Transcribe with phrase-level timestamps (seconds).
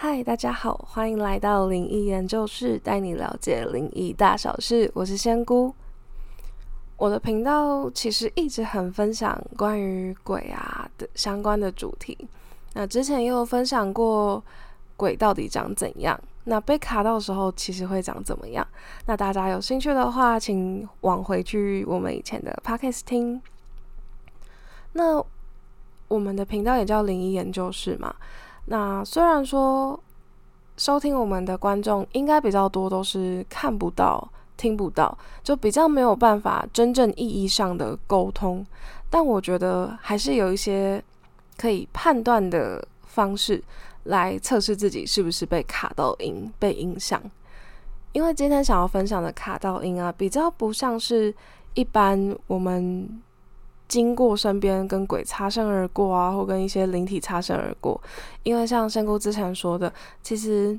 [0.00, 4.88] 嗨，大家好，欢迎来到灵异研究室，带你了解灵异大小事。
[4.94, 5.74] 我是仙姑。
[6.96, 12.16] 我的频道其实一直很分享关于鬼啊的相关的主题。
[12.74, 14.40] 那之前也有分享过
[14.96, 18.64] 鬼到底长怎样，那被卡到的时候其实会长怎么样。
[19.06, 23.42] 那大家有兴趣的话，请往回去我们以前的 podcast 听。
[24.92, 25.20] 那
[26.06, 28.14] 我们的频道也叫灵异研究室嘛。
[28.70, 29.98] 那虽然说
[30.76, 38.64] 收听我们的观众应该比较多，都是看不到、听不到，就比较没有办法真正意义上的沟通，
[39.08, 41.02] 但我觉得还是有一些
[41.56, 43.62] 可以判断的方式
[44.04, 47.22] 来测试自己是不是被卡到音、被影响。
[48.12, 51.34] 因为今天想要分享的卡到音啊，比较不像是
[51.72, 53.22] 一般我们。
[53.88, 57.98] 经过身边跟鬼擦身而过啊，或跟一些灵体擦身而过，
[58.42, 59.90] 因为像仙姑之前说的，
[60.22, 60.78] 其实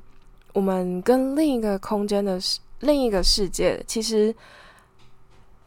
[0.54, 2.40] 我们跟另一个空间的
[2.82, 4.34] 另一个世界，其实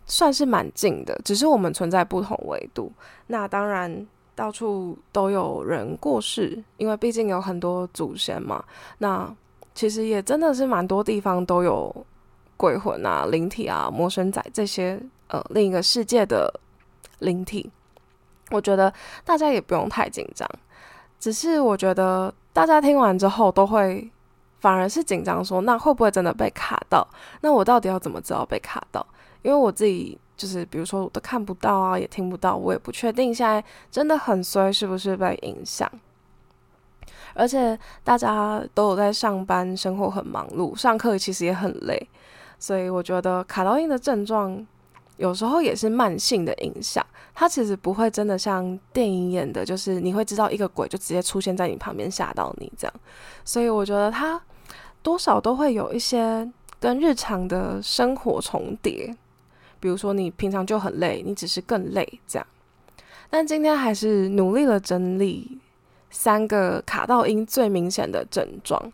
[0.06, 2.92] 算是蛮近的，只是我们存在不同维度。
[3.26, 8.62] 那当然，到处都有人过世，因为毕竟有很多祖先嘛。
[8.98, 9.28] 那
[9.74, 12.06] 其实也真的是蛮多地方都有
[12.56, 16.48] 鬼魂啊、灵体啊、魔神仔这些呃另一个世界的。
[17.22, 17.70] 灵体，
[18.50, 18.92] 我觉得
[19.24, 20.48] 大家也不用太紧张，
[21.18, 24.10] 只是我觉得大家听完之后都会
[24.60, 27.06] 反而是紧张，说那会不会真的被卡到？
[27.40, 29.04] 那我到底要怎么知道被卡到？
[29.42, 35.90] 因为我自己就是比如说我都看不到啊，也听不到，我也不确定现在真的很衰是不是被影响。
[37.34, 42.08] 而且大家都有在上班，生活很忙碌，上课其实也很累，
[42.58, 44.66] 所以我觉得卡到音的症状。
[45.22, 52.94] 有时候也是慢性的影响，它其实不会真的像电影演的，就是你会知道一个鬼就直接出现在你旁边吓到你这样。
[53.44, 54.42] 所以我觉得它
[55.00, 59.16] 多少都会有一些跟日常的生活重叠，
[59.78, 62.44] 比如说你平常就很累，你只是更累这样。
[63.30, 65.60] 但今天还是努力了整理
[66.10, 68.92] 三个卡到音最明显的症状。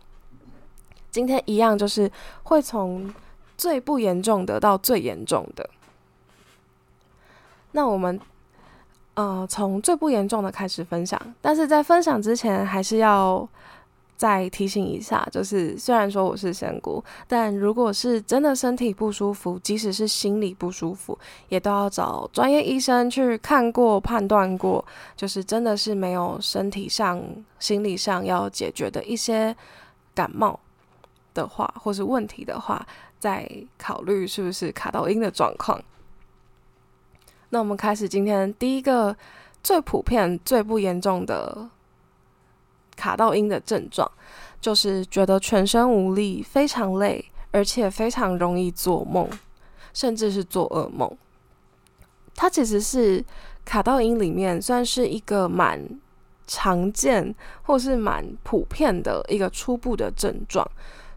[1.09, 2.11] 今天一样就是
[2.43, 3.11] 会从
[3.57, 5.67] 最不严重的到最严重的。
[7.71, 8.19] 那我们，
[9.13, 11.19] 呃，从最不严重的开始分享。
[11.41, 13.47] 但是在分享之前，还是要
[14.17, 24.83] 再提醒一下，就是虽然说我是仙姑，但如果是真的身体不舒服，即使是心理不舒服，也都要找专业医生去看过、判断过，
[25.15, 27.23] 就是真的是没有身体上、
[27.59, 29.55] 心理上要解决的一些
[30.13, 30.59] 感冒
[31.33, 32.85] 的话，或是问题的话，
[33.19, 35.79] 再考虑是不是卡到音的状况。
[37.49, 39.15] 那我们开始今天第一个
[39.63, 41.69] 最普遍、最不严重的
[42.95, 44.09] 卡到音的症状，
[44.61, 49.27] 就是觉得全身无力、非常累，而且非常容易做梦，
[49.93, 51.11] 甚至是做噩梦。
[52.35, 53.23] 它其实是
[53.65, 55.83] 卡到音里面算是一个蛮
[56.47, 60.69] 常见或是蛮普遍的一个初步的症状。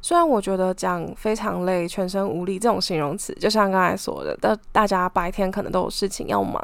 [0.05, 6.61] 虽然我觉得讲非常累、全身无力这种形容词，就像刚才说的，但大家白天可能都有事情要忙，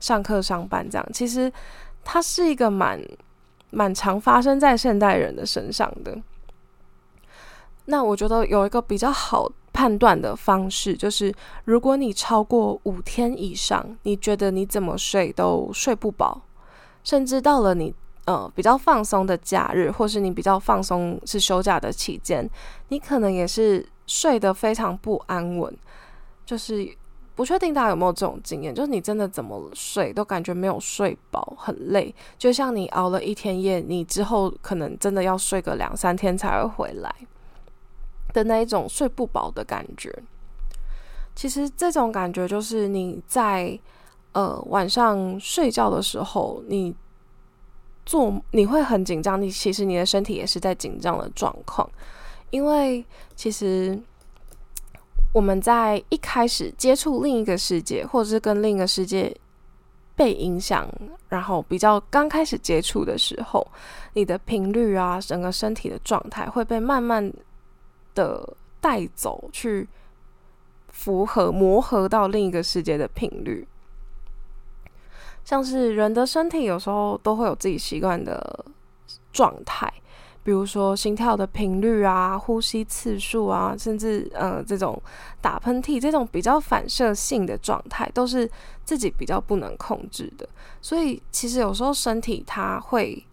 [0.00, 1.50] 上课、上班这样，其实
[2.02, 3.00] 它是一个蛮
[3.70, 6.18] 蛮常发生在现代人的身上的。
[7.84, 11.32] 那我觉得有一个比较好判断的方式，就是
[11.64, 16.42] 如果你超过五天以上，你觉得你怎么睡都睡不饱，
[17.04, 17.94] 甚至到了你。
[18.30, 22.48] 呃，比较放松的假日，或是你比较放松是休假的期间，
[22.86, 25.76] 你可能也是睡得非常不安稳，
[26.46, 26.88] 就是
[27.34, 37.12] 不确定大家有没有这种经验，就是你真的怎么睡都感觉没有睡饱，很累，就像你熬了一天夜，你之后可能真的要睡个两三天才会回来
[38.32, 40.16] 的那一种睡不饱的感觉。
[41.34, 43.76] 其实这种感觉就是你在
[44.34, 46.94] 呃晚上睡觉的时候，你。
[48.06, 51.88] 做你会很紧张，你其实你的身体也是在紧张的状况，
[52.50, 53.04] 因为
[53.36, 53.96] 其实
[55.32, 59.34] 我们在一开始接触另一个世界，或者是跟另一个世界
[60.16, 60.88] 被影响，
[61.28, 63.66] 然后比较刚开始接触的时候，
[64.14, 67.32] 你的频率啊，整个身体的状态会被慢慢
[68.14, 69.88] 的带走，去
[70.88, 73.66] 符合磨合到另一个世界的频率。
[75.44, 78.64] 像是人的身体有时候都会有自己习惯的
[79.32, 79.92] 状态，
[80.42, 85.00] 比如说心跳的频率啊、呼吸次数啊，甚至呃这种
[85.40, 88.48] 打喷嚏这种比较反射性的状态，都是
[88.84, 90.48] 自己比较不能控制的。
[90.80, 93.24] 所以其实有时候身体它会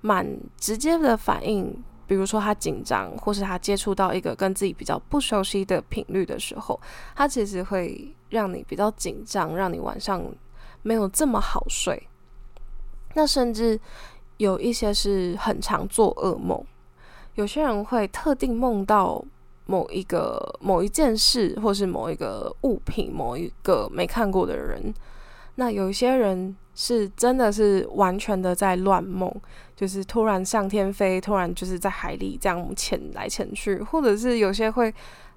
[0.00, 0.26] 蛮
[0.58, 6.78] 直接的反应比如说他紧张，或是他接触到一个跟自己比较不熟悉的频率的时候，
[7.16, 10.22] 他其实会让你比较紧张，让你晚上
[10.84, 12.08] 没有这么好睡。
[13.14, 13.80] 那甚至
[14.36, 16.64] 有一些是很常做噩梦，
[17.34, 19.24] 有些人会特定梦到
[19.66, 24.94] 某一个某一件事，或是某一个物品，某一个没看过的人。
[25.56, 29.32] 那有一些人是真的是完全的在乱梦，
[29.76, 34.92] 就是突然向天飞，突然就是在海里这样潜来潜去，或者是有些会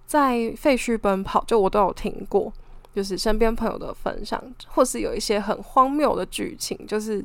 [0.07, 2.51] 在废墟奔跑，就我都有听过，
[2.97, 7.23] 就是身边朋友的分享，或是有一些很荒谬的剧情，就是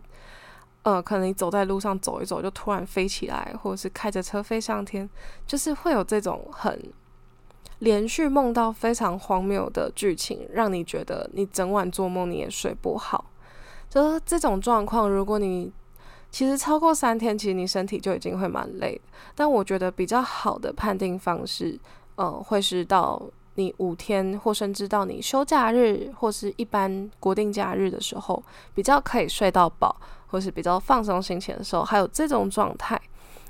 [0.82, 5.08] 呃，可能你走在路上走一走，就突然飞起来，或者是开着车飞上天，
[5.46, 6.78] 就是会有这种很。
[7.78, 13.24] 连续梦到非常荒谬的剧情，让你觉得你整晚做梦你也睡不好。
[13.88, 15.72] 就是这种状况，如果你
[16.30, 19.00] 其实超过三天，其实你身体就已经会蛮累。
[19.34, 21.80] 但我觉得比较好的判定方式，
[22.16, 23.20] 呃，会是到
[23.54, 28.42] 你五天，或甚至到你休假日或是一般国定假日的时候，
[28.74, 29.94] 比较可以睡到饱，
[30.28, 33.00] 或是比较放松心情的时候，还有这种状态，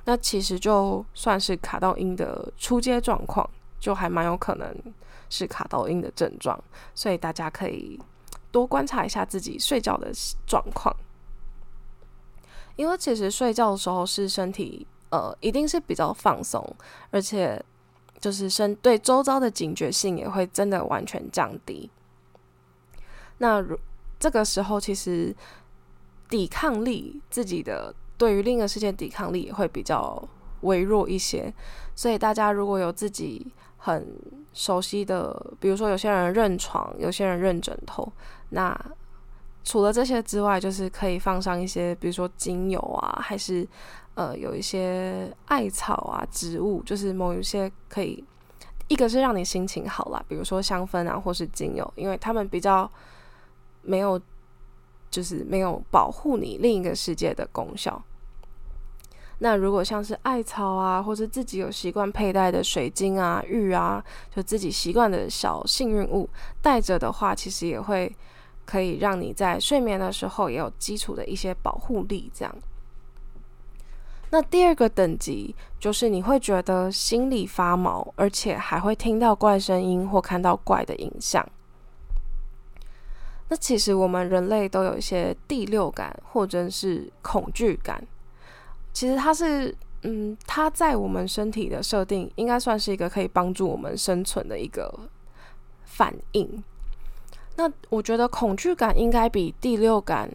[0.05, 3.49] 那其实就算是卡到阴的出阶状况。
[3.83, 4.77] 就还蛮有可能
[5.29, 6.57] 是卡到音的症状，
[6.95, 8.01] 所以大家可以
[8.53, 10.13] 多观察一下自己睡觉的
[10.47, 10.95] 状况，
[12.77, 16.65] 因为其实睡觉的时候是身体呃一定是比较放松，
[17.11, 17.61] 而且
[18.23, 21.91] 就是身对周遭的警觉性也会真的完全降低。
[23.37, 23.79] 那如
[24.19, 25.37] 这个时候其实
[26.31, 30.27] 抵抗力自己的对于另一个世界抵抗力也会比较
[30.63, 31.53] 微弱一些，
[31.95, 33.53] 所以大家如果有自己。
[33.85, 34.07] 很
[34.53, 38.13] 熟悉的，比如说有些人认床，有些人认枕头。
[38.51, 38.73] 那
[39.65, 43.67] 除了这些之外，就是可以放上一些，比如说精油啊，还是
[44.15, 48.25] 呃有一些艾草啊植物，就是某一些可以，
[48.89, 52.91] 一个是让你心情好啦，比如说香氛啊，或是精油，因为他们比较
[53.83, 54.21] 没有，
[55.11, 58.03] 就是没有保护你另一个世界的功效。
[59.39, 64.05] 那如果像是艾草啊，或者自己有习惯佩戴的水晶啊、玉啊，
[64.35, 66.29] 就自己习惯的小幸运物
[66.61, 68.15] 带着的话，其实也会
[68.65, 72.31] 可以让你在睡眠的时候也有基础的一些保护力。
[72.35, 72.55] 这样。
[74.31, 81.47] 那第二个等级就是你会觉得心里发毛，而且还会听到怪声音或看到怪的影像。
[83.49, 88.03] 那其实我们人类都有一些第六感或者是恐惧感。
[88.95, 94.99] 其实它是，嗯，它在我们身体的设定应该算是一个可以帮助我们生存的一个
[95.85, 96.65] 反应。
[97.57, 100.31] 那我觉得恐惧感应该比第六感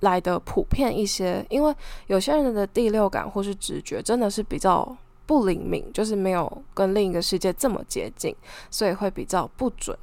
[0.00, 1.74] 来的普遍一些，因为
[2.06, 4.96] 有些人的第六感或是直觉真的是比较
[5.26, 8.34] 不灵敏，就是没有跟另一个世界这么接近，
[8.70, 9.96] 所以会比较不准。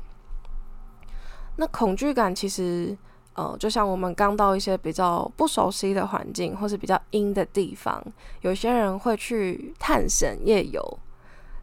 [1.57, 2.97] 那恐惧感其实。
[3.35, 8.03] 呃，就像我们刚到一些比较不熟悉的环境，或是比较阴的地方，
[8.41, 10.99] 有些人会去探险夜游。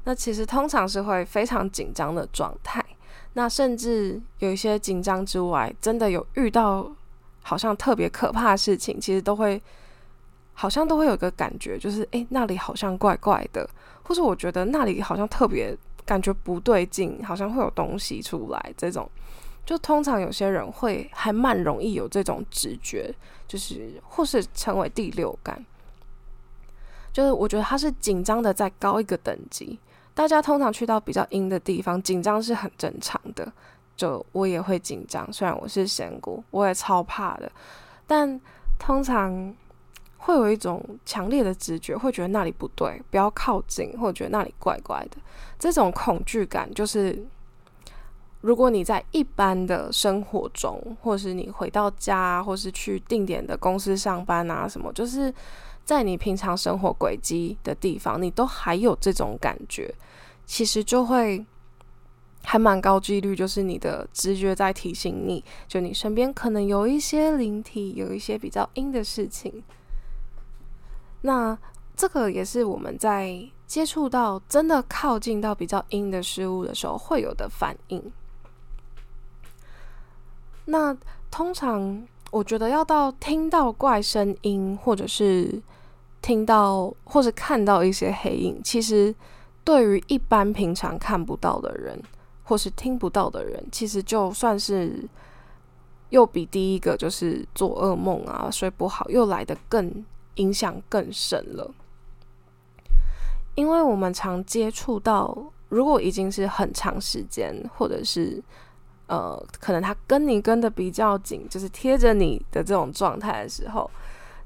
[0.05, 2.83] 那其实通常是会非常紧张的状态。
[3.39, 6.91] 那甚至有一些紧张之外，真的有遇到
[7.43, 9.63] 好像特别可怕的事情，其实都会
[10.55, 13.69] 好像都会有个感觉，就是诶，那里好像怪怪的，
[14.03, 19.07] 或者我觉得那里好像特别感觉不对劲，好像会有东西出来这种。
[19.67, 23.15] 就通常有些人会还蛮容易有这种直觉，
[23.47, 25.63] 就是或是成为第六感，
[27.13, 29.79] 就是我觉得他是紧张的再高一个等级。
[30.17, 33.53] 大家通常去到比较阴的地方，紧张是很正常的。
[33.95, 37.53] 就我也会紧张，虽然我是仙姑，我也超怕的，
[38.07, 38.41] 但
[38.79, 39.55] 通常
[40.17, 45.19] 会有一种强烈的直觉，会觉得那里不对，不要靠近，或者觉得那里怪怪的。
[45.59, 47.23] 这种恐惧感就是。
[48.43, 55.35] 如果你在一般的生活中，或是你回到家，或是去定点的公司上班啊，什么，就是
[55.87, 59.95] 在你平常生活轨迹的地方，你都还有这种感觉，
[60.45, 61.47] 其实就会
[62.43, 69.63] 还蛮高几率，就是你的直觉在提醒你，就你身边可能有一些灵体，有一些比较阴的事情。
[71.23, 71.57] 那
[71.97, 78.03] 这个也是我们在接触到真的靠近到比较阴的事物的时候会有的反应。
[80.65, 80.97] 那
[81.31, 85.63] 通常我觉得要到听到怪声音，或者是
[86.27, 89.15] 听到或者看到一些黑影，其实
[89.63, 91.97] 对于一般平常看不到的人，
[92.43, 95.09] 或是听不到的人，其实就算是
[96.09, 100.05] 又比第一个就是做噩梦啊、睡不好又来的更
[100.35, 101.73] 影响更深了。
[103.55, 105.33] 因为我们常接触到，
[105.69, 108.43] 如果已经是很长时间，或者是
[109.07, 113.89] 呃，可能他跟你跟的比较紧，就是贴着你的这种状态的时候，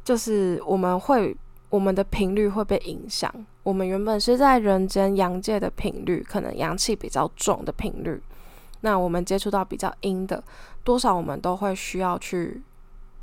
[0.05, 1.35] 就是我们会
[1.71, 3.33] 我们的频率会被影响。
[3.63, 8.21] 我们原本是在人间阳界的频率，可能阳气比较重的频率，
[8.83, 10.43] 那我们接触到比较阴的，
[10.85, 12.61] 多少我们都会需要去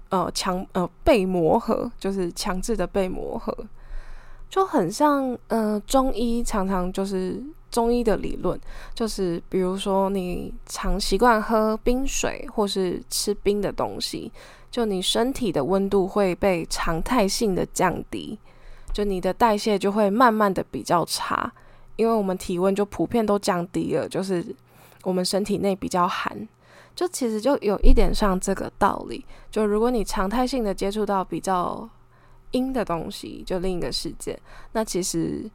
[0.09, 3.55] 呃强呃被磨合，就是强制的被磨合。
[4.49, 8.57] 就很像，呃，中医常常就是中医的理论，
[8.93, 14.31] 就是比如说你常习惯喝冰水或是吃冰的东西，
[14.77, 18.37] 就你身体的温度会被常态性的降低，
[18.93, 21.51] 就你的代谢就会慢慢的比较差，
[21.95, 24.55] 因为我们体温就普遍都降低了，就是
[25.01, 26.47] 我们身体内比较寒，
[26.95, 31.89] 就其实就有一点像这个道理，就如果你常态性的接触到比较。
[32.51, 34.39] 阴的东西就另一个世界，
[34.71, 35.51] 那其实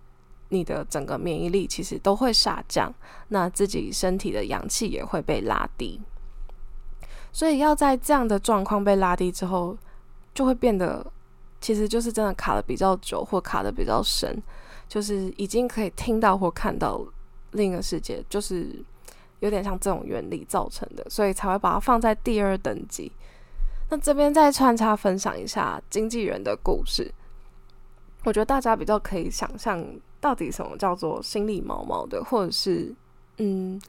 [0.50, 2.92] 你的整个免疫力其实都会下降，
[3.28, 5.98] 那自己身体的阳气也会被拉低，
[7.32, 9.76] 所以要在这样的状况被拉低之后，
[10.34, 11.04] 就会变得
[11.60, 14.42] 其实就是真的卡的比较久或卡的比较深，
[14.88, 17.00] 就是已经可以听到或看到
[17.52, 18.84] 另一个世界，就是
[19.40, 23.10] 有点像这种原理造成的，所以才会把它放在第二等级。
[23.90, 27.12] 那这边再穿插分享一下经纪人的故事，
[28.24, 29.84] 我觉得大家比较可以想象
[30.20, 32.94] 到底什么叫做心里毛毛的，或者是
[33.38, 33.80] 嗯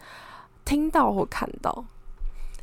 [0.65, 1.85] 听到或看到，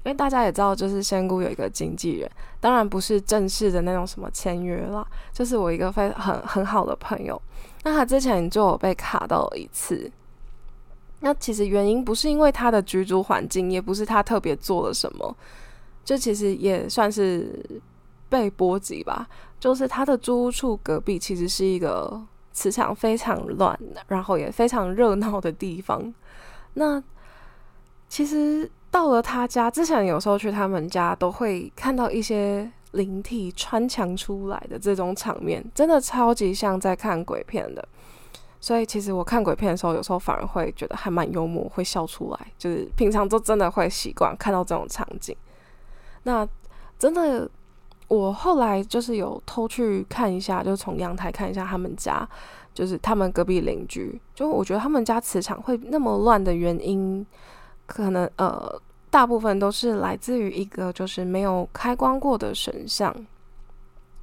[0.02, 7.40] 因为大家也知道，就是仙姑有一个经纪人，当然不是正式的那种什么签约啦，就是我一个非很很好的朋友，
[7.82, 10.10] 那他之前就有被卡到一次，
[11.20, 15.36] 那其实原因不是因为他的居住环境，也不是他特别做了什么。
[16.02, 17.62] 这其实也算是
[18.28, 19.28] 被波及吧，
[19.60, 22.20] 就是他的租屋处隔壁其实是一个
[22.52, 23.78] 磁场非常乱，
[24.08, 26.12] 然后也非常热闹的地方。
[26.74, 27.00] 那
[28.08, 37.86] 其实到了他家之前，有时候去他们家都会看到一些灵体穿墙出来的这种场面，真的超级像在看鬼片的。
[38.62, 42.38] 所以其实我看鬼片的时候，有时候反而会觉得还蛮幽默，会笑出来。
[42.58, 45.34] 就是平常都真的会习惯看到这种场景。
[46.24, 46.46] 那
[46.98, 47.48] 真的，
[48.08, 52.28] 我后来就是有偷去看一下，就从阳台看一下他们家，
[52.74, 54.20] 就是他们隔壁邻居。
[54.34, 57.24] 就我觉得他们家磁场会那么乱的原因，
[57.90, 58.80] 可能呃
[59.10, 63.14] 大部分都是来自于一个就是没有开光过的神像。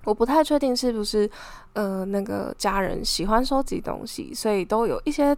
[0.05, 1.29] 我不太确定是不是
[1.73, 5.35] 呃那个家人喜欢收集东西，所以都有一些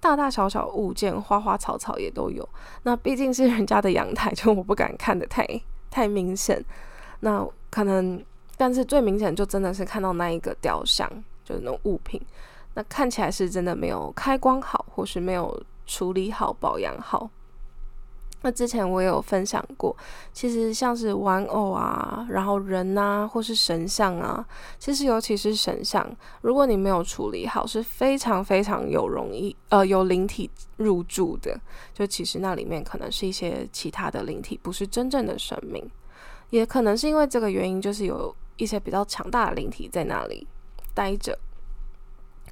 [0.00, 2.48] 大大小小物件、花花草草也都有。
[2.82, 5.46] 那毕竟是人家的阳台，就我不敢看的太。
[5.94, 6.60] 太明显，
[7.20, 8.20] 那可能，
[8.56, 11.08] 但是最明显就真的是看到那一个雕像，
[11.44, 12.20] 就是那种物品，
[12.74, 17.30] 那看起来是真的没有开光好，或是没有处理好、保养好。
[18.46, 19.96] 那之前我也有分享过，
[20.30, 24.46] 其实像是玩偶啊，然后人啊，或是神像啊，
[24.78, 26.06] 其实尤其是神像，
[26.42, 31.58] 如果你没有处理好，是非常非常有容易呃有灵体入住的。
[31.94, 35.82] 就其实那里面可能是一些其他的灵体，不是真正的神明，
[36.50, 40.46] 也可能是因为这个原因，就是有一些比较强大的灵体在那里
[40.92, 41.38] 待着，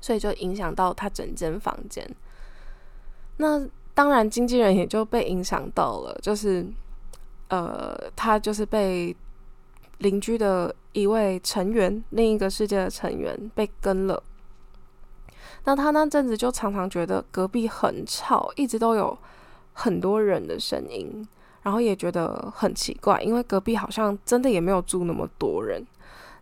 [0.00, 2.08] 所以就影响到他整间房间。
[3.37, 3.68] 那。
[3.94, 6.66] 当然，经纪人也就被影响到了，就是，
[7.49, 9.14] 呃，他就是被
[9.99, 14.22] 邻居的一位成员，另一个世界的成员被跟了。
[15.64, 19.16] 那他那阵子就常常觉得隔壁很吵，一直都有
[19.75, 21.28] 很多人的声音，
[21.62, 25.87] 然后也觉得很奇怪，因为隔壁好像真的也没有住那么多人。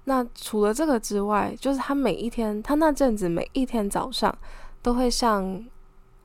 [0.05, 4.33] 那除了这个之外，就是他每一天，他那阵子每一天早上
[4.81, 5.65] 都会像。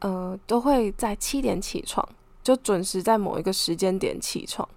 [0.05, 2.07] 呃，都会在七点起床，
[2.43, 4.67] 就准时在某一个时间点起床。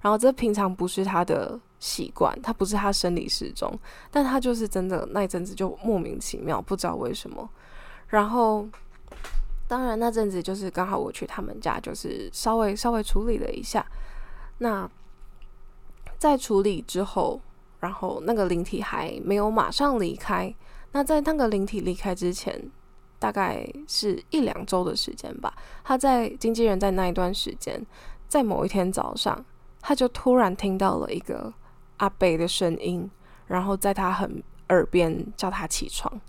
[0.00, 3.76] 然后这平常不是他的习惯，他不是他生理时钟，
[4.12, 7.50] 但他就是真的那一阵子就莫名其妙，不知道为什么。
[8.06, 8.64] 然后，
[9.66, 13.84] 当然那阵子就是刚好我去他们家，就是稍微稍微处理了一下。
[14.58, 14.88] 那
[16.16, 17.40] 在处理之后，
[17.80, 20.54] 然后那个灵体还没有马上离开。
[20.92, 22.70] 那在那个灵体离开之前。
[23.18, 25.52] 大概是一两周的时间吧。
[25.84, 27.84] 他在经纪人在那一段时间，
[28.28, 29.44] 在某一天早上，
[29.80, 31.52] 他就突然听到了一个
[31.98, 33.10] 阿北的声音，
[33.46, 36.20] 然后在他很耳边叫他起床。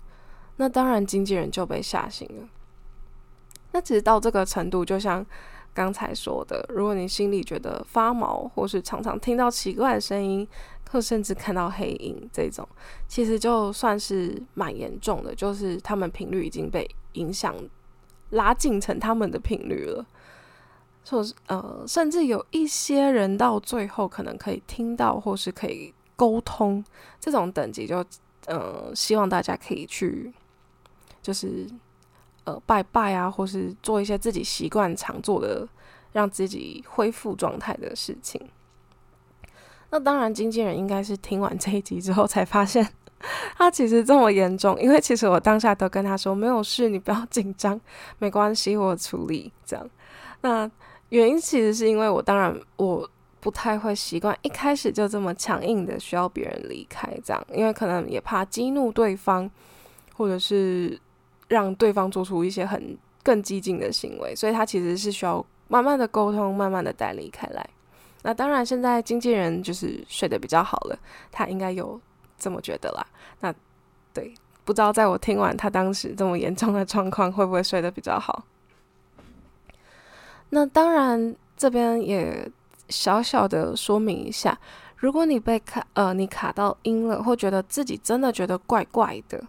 [0.56, 2.48] 那当然，经纪人就被吓醒了。
[3.72, 5.24] 那其实到这个程度，就像
[5.78, 10.44] 刚才说的，如果你心里觉得发毛，或是常常听到奇怪的声音，
[10.90, 12.68] 或甚至看到黑影这种，
[13.06, 17.54] 其实就算是蛮严重的，就是他们频率已经被影响，
[18.30, 20.04] 拉近成他们的频率了。
[21.04, 26.84] 说是呃，甚至有一些人到最后可能可以听到，或是可以沟通，
[27.20, 28.04] 这种等级就
[28.46, 30.32] 呃，希望大家可以去，
[31.22, 31.68] 就是
[32.48, 35.68] 呃拜拜啊，或是做一些自己习惯常做的，
[36.12, 38.40] 让自己恢复状态的事情。
[39.90, 42.86] 那当然，经纪人应该是听完这一集之后才发现
[43.56, 47.78] 他其实这么严重，因为其实我当下都跟他说没有事，你不要紧张，
[48.18, 49.90] 没关系，我处理这样。
[50.42, 50.70] 那
[51.08, 53.08] 原因其实是因为我当然我
[53.40, 59.50] 不太会习惯一开始就这么强硬的需要别人离开这样，因为可能也怕激怒对方，
[60.14, 61.00] 或者是
[61.48, 67.68] 让对方做出一些很更激进的行为，所以他其实是需要慢慢的沟通，慢慢的带离开来。
[68.22, 70.98] 那当然现在经纪人就是睡得比较好了，
[71.30, 72.00] 他应该有
[72.38, 73.06] 这么觉得啦。
[73.40, 73.54] 那
[74.12, 78.44] 对，不知道在我听完他当时这么严重的状况，会不会睡得比较好？
[80.50, 82.50] 那当然，这边也
[82.88, 84.58] 小小的说明一下，
[84.96, 89.42] 如果你被卡呃你卡到音了，或觉得自己真的觉得怪怪的，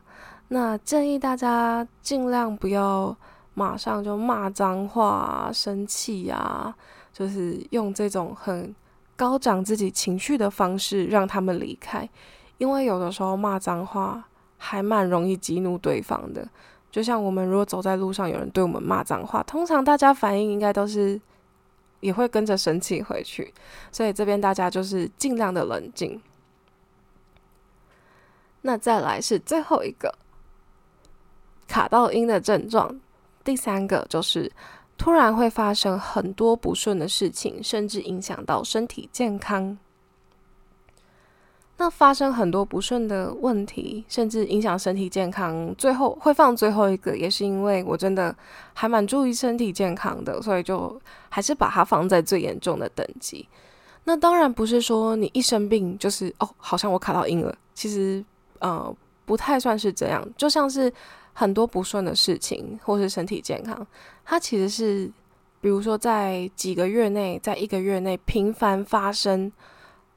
[0.49, 3.15] 那建议大家尽量不要
[3.53, 6.75] 马上就骂脏话、啊生气啊，
[7.13, 8.75] 就是用这种很
[9.15, 12.09] 高涨自己情绪的方式让他们离开，
[12.57, 14.23] 因为有的时候骂脏话
[14.57, 16.47] 还蛮容易激怒对方的。
[16.89, 21.21] 就像我们如果走在路上，有人对我们骂脏话，通常大家反应应该都是
[21.99, 23.53] 也会跟着生气回去，
[23.91, 26.19] 所以这边大家就是尽量的冷静。
[28.61, 30.11] 那再来是最后一个
[31.69, 32.99] 卡到音的症状，
[33.45, 34.51] 第三个就是
[34.97, 39.77] 突然会发生很多不顺的事情，甚至影响到身体健康。
[41.77, 48.35] 那发生很多不顺的问题，甚至影响身体健康，最后会放最后一个，也是因为我真的
[48.73, 50.99] 还蛮注意身体健康的，所以就
[51.29, 53.47] 还是把它放在最严重的等级。
[54.03, 58.21] 那当然不是说你一生病就是哦，好像我卡到音了，其实
[58.59, 60.91] 呃不太算是这样，就像是
[61.33, 63.85] 很多不顺的事情或是身体健康，
[64.25, 65.11] 它其实是
[65.61, 69.51] 比如说在几个月内，在一个月内频繁发生。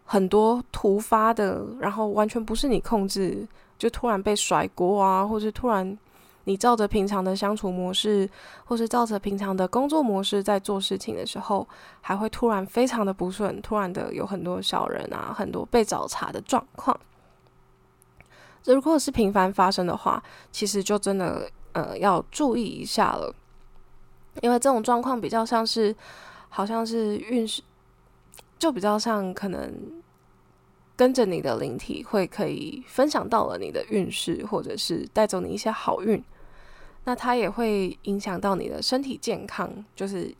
[0.04, 3.46] 很多突发的，然后完全不是你控制，
[3.78, 5.96] 就突然被甩锅啊，或是突然
[6.44, 8.28] 你照着平常的相处模式，
[8.66, 11.66] 或是照着平常的工作模式在做事情的时候，
[12.02, 16.98] 还会突然非常的不顺，突然的有很多小人啊，很多被找茬的状况。
[18.64, 23.34] 如果是频繁发生的话，其实就真的呃要注意一下了，
[24.40, 25.94] 因为这种状况比较像是，
[26.48, 27.62] 好像是运势，
[28.58, 30.02] 就比较像可能。
[30.94, 36.22] 跟着你的灵体会可以分享到了你的运势，或者是带走你一些好运。
[37.04, 40.32] 那它也会影响到你的身体健康，就是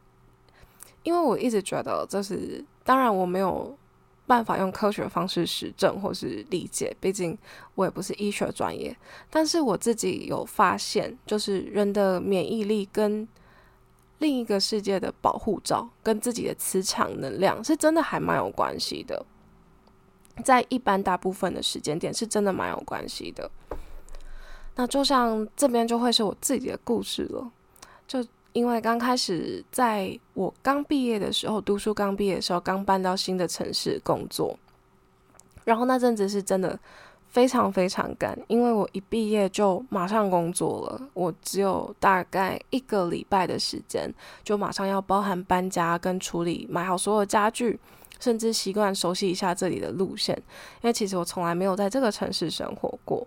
[1.03, 3.77] 因为我一直觉得，就是当然我没有
[4.33, 7.37] 办法用科学方式实证或是理解，毕竟
[7.75, 8.97] 我也不是医学专业。
[9.29, 13.29] 但是我自己有发现，就是人的免疫力跟
[14.21, 19.23] 另一个世界的保护罩，跟自己的磁场能量，是真的还蛮有关系的。
[20.43, 23.51] 在一般大部分的时间点，是真的蛮有关系的。
[24.77, 27.53] 那就像这边就会是我自己的故事了。
[28.09, 34.59] 就因为刚开始在我刚毕业的时候，读书刚毕业的时候，刚搬到新的城市工作，
[35.65, 36.79] 然后那阵子是真的
[37.29, 44.13] 非常非常赶，因为我一毕业就马上工作了，我只有大概一个礼拜的时间，
[44.45, 47.79] 就马上要包含搬家跟处理买好所有家具。
[48.21, 50.37] 甚至习惯熟悉一下这里的路线，
[50.81, 53.27] 因为其实我从来没有在这个城市生活过。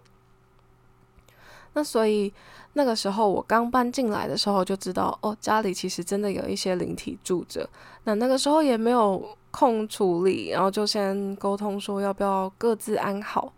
[1.76, 2.34] 那所以
[2.74, 7.70] 那个时候我刚搬进来的时候就知道，哦，家里其实真的有一些灵体住着。
[8.06, 13.52] 那那个时候也没有空处理，然后就先沟通说要不要各自安好。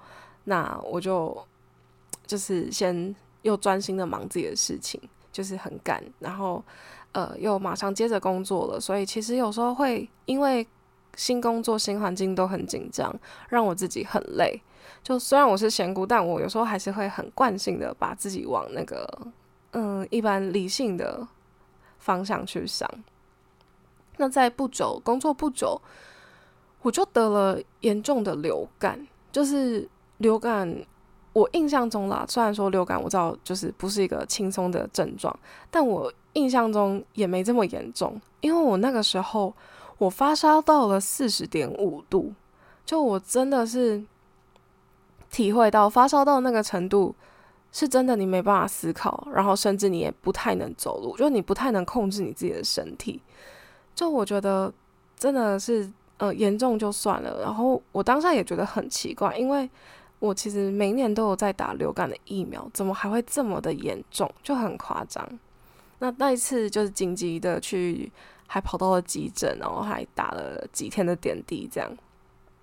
[0.46, 1.38] 那我就
[2.26, 5.00] 就是先又专心的忙自己的事情，
[5.32, 6.64] 就是很赶，然后
[7.12, 8.80] 呃又马上接着工作了。
[8.80, 10.66] 所以其实有时候会因为
[11.16, 13.14] 新工作、新环境都很紧张，
[13.50, 14.62] 让我自己很累。
[15.04, 19.08] 就虽然我是仙姑，但我有时候还是会很惯性的把自己往那个
[19.72, 21.28] 嗯一般理性的
[21.98, 22.90] 方向去想。
[24.18, 25.80] 那在不久工作不久，
[26.82, 29.08] 我就得了严重的流感。
[29.32, 30.76] 就是流感，
[31.34, 35.38] 我印象中啦，虽然说流感我知道就是不是一个轻松的症状，
[35.70, 39.54] 但我印象中也没这么严重，因为我那个时候
[39.98, 42.34] 我发烧到了四十点五度，
[42.86, 44.04] 就我真的是
[45.30, 47.16] 体会到发烧到那个程度，
[47.72, 53.22] 是真的你没办法思考，然后甚至你也不太能走路，就你不太能控制你自己的身体，
[53.96, 54.74] 就我觉得
[55.18, 59.70] 真的是呃严重就算了，然后我当下也觉得很奇怪，因为。
[60.20, 64.28] 我其实每年都有在打流感的疫苗，怎么还会这么的严重？
[64.42, 65.24] 就很夸张。
[66.00, 68.12] 那那一次就是紧急的去，
[68.48, 71.96] 还跑到了急诊，然后还打了几天的点滴，这样。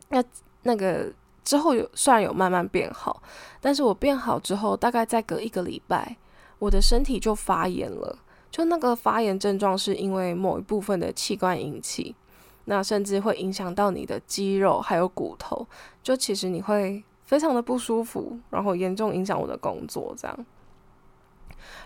[0.08, 0.24] 那
[0.62, 1.12] 那个
[1.44, 3.22] 之后有虽然有慢慢变好，
[3.60, 6.16] 但是我变好之后，大概再隔一个礼拜，
[6.58, 8.18] 我的身体就发炎了。
[8.50, 12.16] 就那个发炎症状是因为某一部分的器官引起，
[12.64, 15.66] 那甚至会影响到你的肌肉还有骨头。
[16.02, 17.04] 就其实你会。
[17.26, 20.46] 非常的不舒服，然后严重影响我的工作，这样，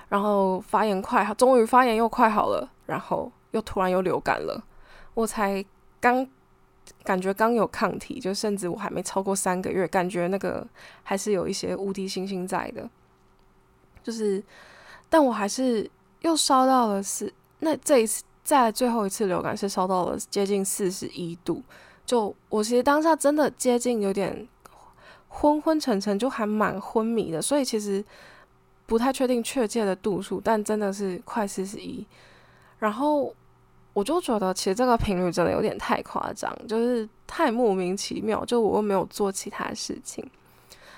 [0.09, 4.63] 然后发炎快好，终于发炎又快好了，然后又突然又流感了，
[5.15, 5.65] 我才
[6.01, 6.27] 刚
[7.05, 10.67] 感觉刚有抗体，就甚至我还没超过三个月，感觉那个
[11.03, 12.89] 还是有一些无敌星星在的，
[14.03, 14.43] 就是，
[15.09, 21.63] 但我还是又烧到了四，那这一次再最后一次流感是烧到了接近四十一度，
[22.05, 24.49] 就我其实当下真的接近有点。
[25.31, 28.03] 昏昏沉沉，就还蛮昏迷的，所以其实
[28.87, 32.05] 不太确定确切的度数，但真的是快四十一。
[32.79, 33.35] 然后
[33.93, 38.45] 我就觉得，其实这个频率真的有点太夸张，就是太莫名其妙。
[38.45, 40.25] 就我又没有做其他事情，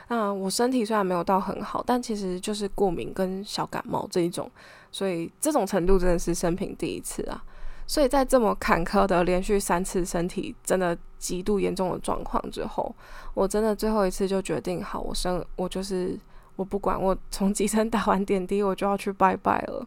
[0.08, 4.50] 那我身体虽然没有到很好，但其实就是过敏跟小感冒这一种，
[4.92, 7.42] 所以这种程度真的是生平第一次啊。
[7.86, 12.94] 所以在这么坎坷的连续三次身体真的极度严重的状况之后，
[13.34, 16.16] 我真的最后一次就决定好，我生我就是
[16.54, 19.84] 我不管，我从 急诊打完点滴，我就要去拜拜了，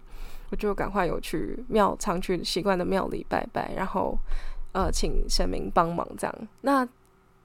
[0.53, 4.15] 我就赶快有去庙常去习惯的庙里拜拜，然后
[4.71, 6.35] 呃请神明帮忙这样。
[6.61, 6.87] 那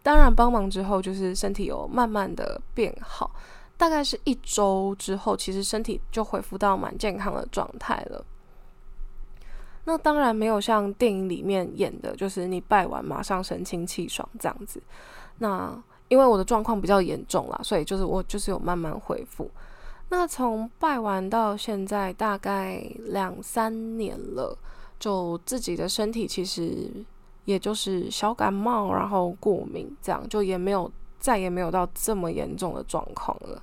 [0.02, 3.30] 当然帮忙之后，就是身体有慢慢的变好，
[3.78, 8.22] 大概是一周之后，其实身体就恢复到蛮健康的状态了。
[9.84, 14.82] 那当然没有像电影里面演的，就是你拜完马上神清气爽这样子。
[15.38, 15.74] 那
[16.08, 19.50] 因为我的状况比较严重啦，所以就是我就是有慢慢恢复。
[20.10, 24.56] 那从拜完到现在大概两三年了，
[24.98, 26.90] 就自己的身体其实
[27.44, 33.62] 也就是小感冒，然后过敏这样，就也没有再也没有到这么严重的状况了。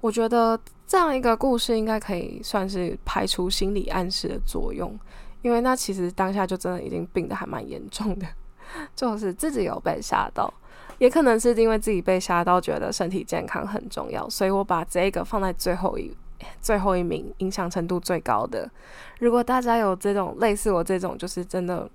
[0.00, 4.98] 我觉得这样一个故事应该可以算是排除心理暗示的作用。
[5.42, 8.26] 因为那其实当下就真的已经病得还蛮严重的，
[8.96, 10.50] 就是自己有被吓到，
[10.98, 16.14] 也可能是因为自己被吓到，觉得身体健康很重要，所以我把这个放在最后一
[16.60, 18.70] 最后一名，影响程度最高的。
[19.18, 21.88] 如果大家有这种类似我这种，就是真的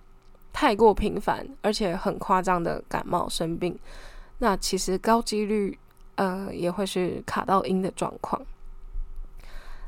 [0.52, 3.78] 太过频繁而且很夸张的感冒生病，
[4.40, 5.78] 那其实高几率
[6.16, 8.42] 呃也会是卡到阴的状况。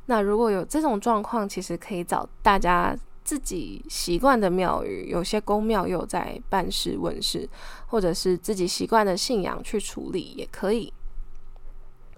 [0.06, 2.96] 那如果有这种状况，其实可以找大家。
[3.32, 7.48] 自己习惯的庙宇，有些宫庙又在办事问事，
[7.88, 10.92] 或者是自己习惯的信仰去处理也可以。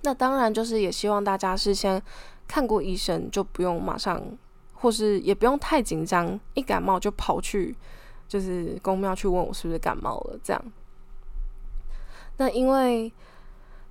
[0.02, 2.02] 那当然就是也希望大家事先
[2.48, 4.24] 看过医生，就不用马上，
[4.74, 7.76] 或是也不用太紧张，一感冒就跑去
[8.28, 10.66] 就是宫庙去问我是不是感冒了这样。
[12.38, 13.14] 那因为。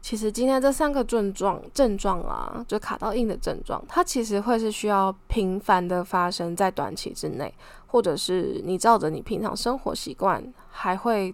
[0.02, 7.54] 其实今天这三个症状症状啊，就卡到硬的症状，它其实会是需要频繁的发生在短期之内，
[7.86, 11.32] 或者是你照着你平常生活习惯，还会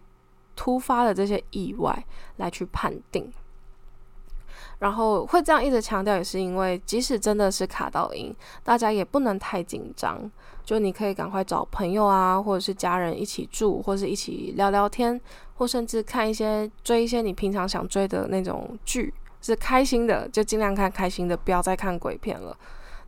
[0.55, 2.05] 突发的这些意外
[2.37, 3.33] 来去判定。
[4.79, 10.31] 然后会这样一直强调，也是因为即使真的是卡到音，大家也不能太紧张。
[10.65, 15.21] 就你可以赶快找朋友啊，或者是家人一起住，或是一起聊聊天，
[15.55, 22.57] 或甚至看一些追一些你平常想追的那种剧，是开心的，就尽量看开心的，不要再看鬼片了。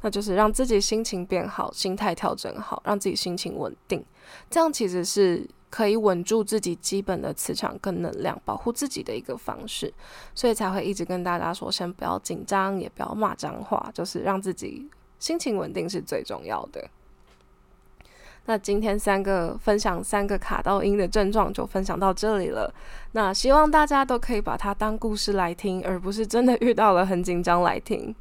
[0.00, 4.04] 那就是让自己心情变好，心态调整好，让自己心情稳定，
[4.48, 5.46] 这样其实是。
[5.70, 9.94] 可以稳住自己基本的磁场跟能量，保护自己的一个方式，
[10.34, 16.90] 所以才会一直跟大家说，先不要紧张，也不要骂脏话，就是让自己心情稳定是最重要的。
[18.46, 22.74] 那今天三个分享三个卡到音的症状就分享到这里了。
[23.12, 28.12] 那希望大家都可以把它当故事来听，而不是真的遇到了很紧张来听。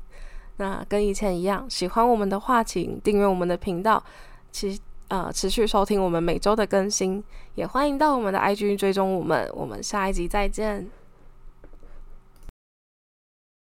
[0.58, 4.04] 那跟以前一样，喜欢我们的话，请订阅我们的频道。
[4.52, 4.80] 其实。
[5.10, 7.24] 呃，持续收听我们每周的更新，
[7.56, 9.50] 也欢迎到我们的 IG 追踪我们。
[9.54, 10.88] 我们下一集再见。